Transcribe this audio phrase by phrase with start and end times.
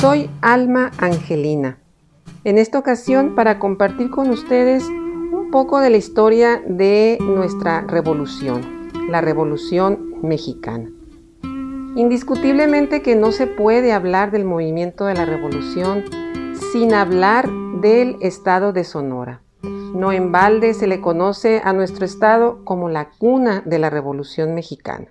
[0.00, 1.78] Soy Alma Angelina.
[2.44, 8.90] En esta ocasión para compartir con ustedes un poco de la historia de nuestra revolución,
[9.10, 10.88] la revolución mexicana.
[11.96, 16.04] Indiscutiblemente que no se puede hablar del movimiento de la revolución
[16.72, 19.42] sin hablar del estado de Sonora.
[19.62, 24.54] No en balde se le conoce a nuestro estado como la cuna de la revolución
[24.54, 25.08] mexicana.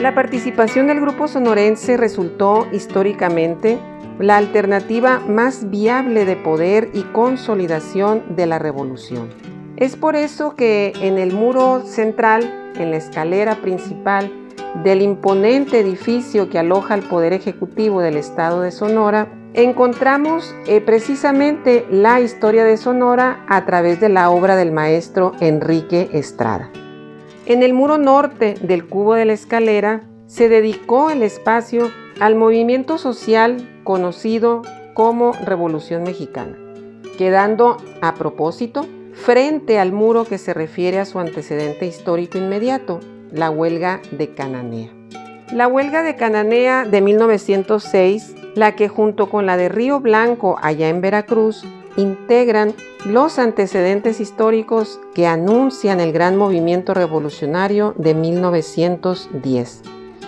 [0.00, 3.80] La participación del grupo sonorense resultó históricamente
[4.20, 9.28] la alternativa más viable de poder y consolidación de la revolución.
[9.76, 14.32] Es por eso que en el muro central, en la escalera principal
[14.84, 21.84] del imponente edificio que aloja el Poder Ejecutivo del Estado de Sonora, encontramos eh, precisamente
[21.90, 26.70] la historia de Sonora a través de la obra del maestro Enrique Estrada.
[27.48, 31.90] En el muro norte del cubo de la escalera se dedicó el espacio
[32.20, 34.60] al movimiento social conocido
[34.92, 36.58] como Revolución Mexicana,
[37.16, 43.00] quedando a propósito frente al muro que se refiere a su antecedente histórico inmediato,
[43.32, 44.90] la huelga de Cananea.
[45.50, 50.90] La huelga de Cananea de 1906, la que junto con la de Río Blanco allá
[50.90, 51.64] en Veracruz
[51.98, 59.82] integran los antecedentes históricos que anuncian el gran movimiento revolucionario de 1910.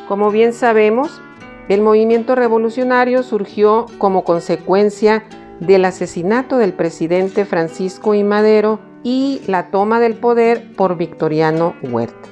[0.09, 1.22] Como bien sabemos,
[1.69, 5.25] el movimiento revolucionario surgió como consecuencia
[5.61, 8.25] del asesinato del presidente Francisco I.
[8.25, 12.28] Madero y la toma del poder por Victoriano Huerta.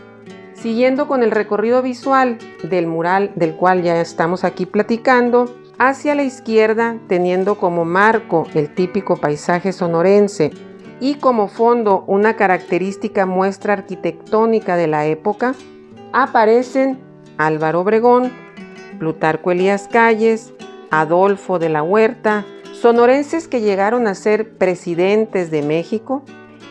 [0.54, 6.24] Siguiendo con el recorrido visual del mural del cual ya estamos aquí platicando, hacia la
[6.24, 10.50] izquierda, teniendo como marco el típico paisaje sonorense
[11.00, 15.54] y como fondo una característica muestra arquitectónica de la época,
[16.12, 16.98] aparecen
[17.36, 18.32] Álvaro Obregón,
[18.98, 20.52] Plutarco Elías Calles,
[20.90, 26.24] Adolfo de la Huerta, sonorenses que llegaron a ser presidentes de México,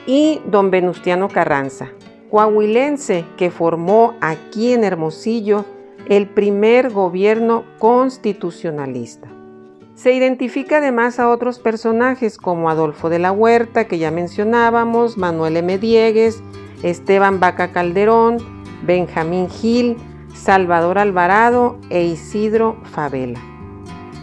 [0.08, 1.90] y don Venustiano Carranza,
[2.32, 5.66] coahuilense que formó aquí en Hermosillo
[6.10, 9.28] el primer gobierno constitucionalista.
[9.96, 15.58] Se identifica además a otros personajes como Adolfo de la Huerta, que ya mencionábamos, Manuel
[15.58, 15.78] M.
[15.80, 16.44] Diegues,
[16.84, 18.38] Esteban Vaca Calderón,
[18.84, 19.98] Benjamín Gil,
[20.36, 23.42] Salvador Alvarado e Isidro Favela.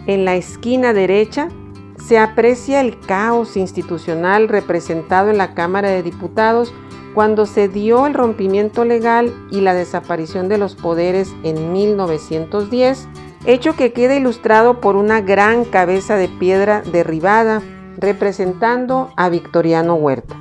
[0.07, 1.49] En la esquina derecha
[1.97, 6.73] se aprecia el caos institucional representado en la Cámara de Diputados
[7.15, 13.07] cuando se dio el rompimiento legal y la desaparición de los poderes en 1910,
[13.45, 17.61] hecho que queda ilustrado por una gran cabeza de piedra derribada
[17.97, 20.35] representando a Victoriano Huerta.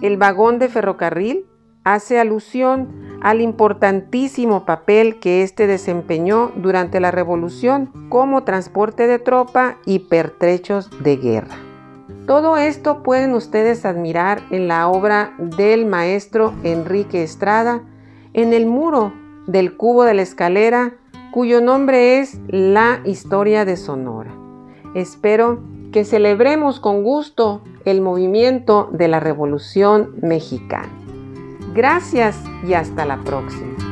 [0.00, 1.44] El vagón de ferrocarril
[1.82, 9.78] hace alusión al importantísimo papel que éste desempeñó durante la Revolución como transporte de tropa
[9.84, 11.71] y pertrechos de guerra.
[12.26, 17.82] Todo esto pueden ustedes admirar en la obra del maestro Enrique Estrada
[18.32, 19.12] en el muro
[19.46, 20.94] del cubo de la escalera
[21.32, 24.32] cuyo nombre es La historia de Sonora.
[24.94, 25.60] Espero
[25.90, 30.90] que celebremos con gusto el movimiento de la Revolución Mexicana.
[31.74, 33.91] Gracias y hasta la próxima.